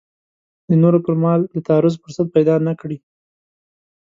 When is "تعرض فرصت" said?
1.67-2.27